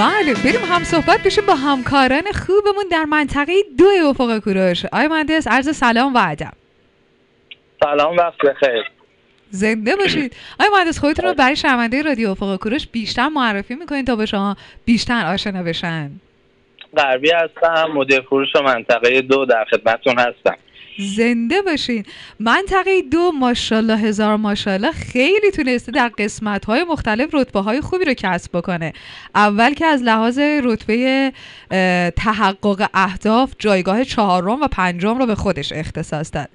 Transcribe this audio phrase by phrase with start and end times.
[0.00, 4.84] بله بریم هم صحبت بشیم با همکاران خوبمون در منطقه دو افق کوروش.
[4.84, 6.52] آقای مهندس عرض سلام و ادب.
[7.84, 8.84] سلام وقت بخیر.
[9.50, 10.36] زنده باشید.
[10.60, 14.56] آقای مهندس خودتون رو برای شنونده رادیو افق کوروش بیشتر معرفی می‌کنید تا به شما
[14.84, 16.10] بیشتر آشنا بشن.
[16.96, 20.56] غربی هستم مدیر فروش منطقه دو در خدمتتون هستم.
[21.16, 22.04] زنده باشین.
[22.40, 28.14] منطقه دو ماشاءالله هزار ماشاءالله خیلی تونسته در قسمت های مختلف رتبه های خوبی رو
[28.14, 28.92] کسب بکنه.
[29.34, 31.32] اول که از لحاظ رتبه
[32.16, 36.48] تحقق اهداف جایگاه چهارم و پنجم رو به خودش اختصاص داد.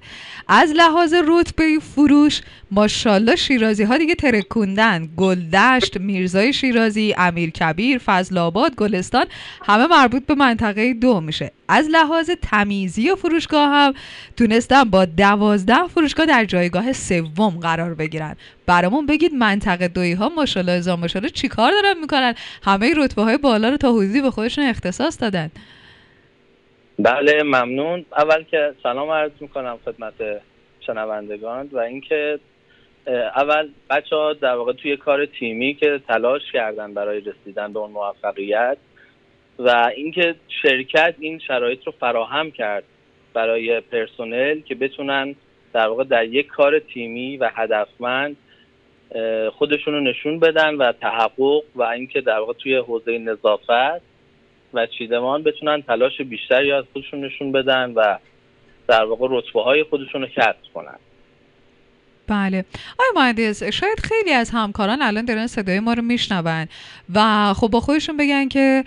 [0.48, 8.38] از لحاظ رتبه فروش ماشاءالله شیرازی ها دیگه ترکوندن گلدشت میرزای شیرازی امیر کبیر فضل
[8.38, 9.26] آباد گلستان
[9.66, 11.52] همه مربوط به منطقه دو میشه.
[11.68, 13.94] از لحاظ تمیزی فروشگاه هم
[14.36, 18.36] تونستن با دوازده فروشگاه در جایگاه سوم قرار بگیرن.
[18.66, 22.34] برامون بگید منطقه دویی ها ماشاءالله هزار ماشاءالله چیکار دارن می‌کنن.
[22.62, 25.50] همه رتبه های بالا رو تا حدودی به خودشون اختصاص دادن.
[26.98, 28.04] بله ممنون.
[28.18, 30.14] اول که سلام عرض می‌کنم خدمت
[30.80, 32.38] شنوندگان و اینکه
[33.36, 37.90] اول بچه ها در واقع توی کار تیمی که تلاش کردن برای رسیدن به اون
[37.90, 38.76] موفقیت
[39.58, 42.84] و اینکه شرکت این شرایط رو فراهم کرد
[43.32, 45.34] برای پرسنل که بتونن
[45.72, 48.36] در واقع در یک کار تیمی و هدفمند
[49.52, 54.02] خودشون رو نشون بدن و تحقق و اینکه در واقع توی حوزه نظافت
[54.74, 58.18] و چیدمان بتونن تلاش بیشتری از خودشون نشون بدن و
[58.88, 60.98] در واقع رتبه های خودشون رو کسب کنن.
[62.26, 62.64] بله.
[62.92, 66.68] آقای مهندس شاید خیلی از همکاران الان دارن صدای ما رو میشنون
[67.14, 68.84] و خب با خودشون بگن که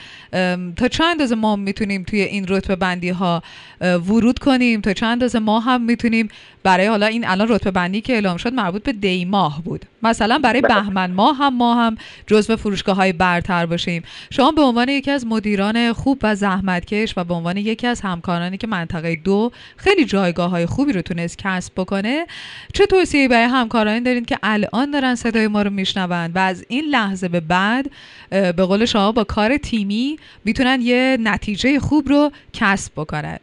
[0.75, 3.43] تا چند اندازه ما می‌تونیم توی این رتبه بندی ها
[3.81, 6.29] ورود کنیم؟ تا چند اندازه ما هم می‌تونیم
[6.63, 9.85] برای حالا این الان رتبه بندی که اعلام شد مربوط به دی ماه بود.
[10.03, 10.75] مثلا برای بله.
[10.75, 14.03] بهمن ماه هم ما هم جزو فروشگاه های برتر باشیم.
[14.29, 18.57] شما به عنوان یکی از مدیران خوب و زحمتکش و به عنوان یکی از همکارانی
[18.57, 22.25] که منطقه دو خیلی جایگاه های خوبی رو تونست کسب بکنه
[22.73, 26.85] چه توصیه برای همکارانی دارین که الان دارن صدای ما رو میشنون و از این
[26.85, 27.91] لحظه به بعد
[28.29, 33.39] به قول شما با کار تیمی می‌تونن یه نتیجه خوب رو کسب بکنن.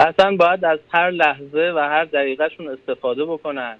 [0.00, 3.76] اصلا باید از هر لحظه و هر دقیقهشون استفاده بکنن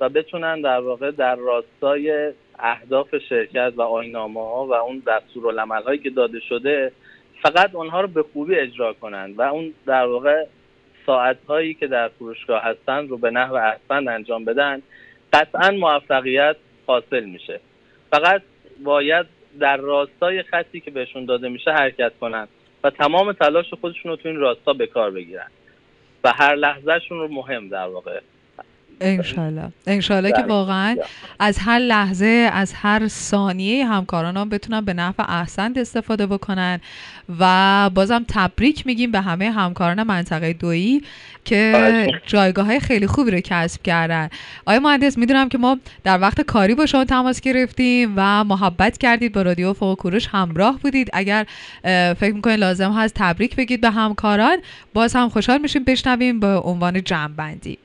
[0.00, 5.98] و بتونن در واقع در راستای اهداف شرکت و آینامه ها و اون دستورالعمل هایی
[5.98, 6.92] که داده شده
[7.42, 10.44] فقط اونها رو به خوبی اجرا کنن و اون در واقع
[11.06, 14.82] ساعت هایی که در فروشگاه هستن رو به نحو احسن انجام بدن
[15.32, 16.56] قطعا موفقیت
[16.86, 17.60] حاصل میشه.
[18.10, 18.42] فقط
[18.84, 19.26] باید
[19.60, 22.48] در راستای خطی که بهشون داده میشه حرکت کنن
[22.84, 25.50] و تمام تلاش خودشون رو تو این راستا به کار بگیرن.
[26.24, 28.20] و هر لحظهشون رو مهم در واقع.
[29.00, 29.68] انشالله.
[29.86, 30.46] انشالله که بله.
[30.46, 30.96] واقعا
[31.38, 36.80] از هر لحظه از هر ثانیه همکاران هم بتونن به نفع احسن استفاده بکنن
[37.38, 41.02] و بازم تبریک میگیم به همه همکاران منطقه دویی
[41.44, 44.28] که خواهش جایگاه های خیلی خوبی رو کسب کردن.
[44.66, 49.32] آقای مهندس می‌دونم که ما در وقت کاری با شما تماس گرفتیم و محبت کردید
[49.32, 51.10] با رادیو فوق کوروش همراه بودید.
[51.12, 51.46] اگر
[52.14, 54.58] فکر می‌کنید لازم هست تبریک بگید به همکاران.
[54.94, 57.78] باز هم خوشحال میشیم بشنویم به عنوان جمعبندی.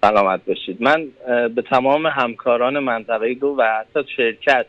[0.00, 1.08] سلامت باشید من
[1.54, 4.66] به تمام همکاران منطقه دو و حتی شرکت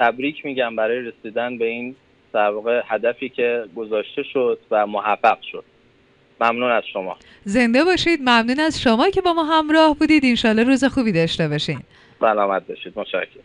[0.00, 1.96] تبریک میگم برای رسیدن به این
[2.32, 5.64] در واقع هدفی که گذاشته شد و محقق شد.
[6.40, 7.16] ممنون از شما.
[7.44, 8.20] زنده باشید.
[8.20, 10.24] ممنون از شما که با ما همراه بودید.
[10.24, 11.78] انشالله روز خوبی داشته باشین.
[12.20, 12.92] سلامت باشید.
[12.96, 13.42] متشکرم.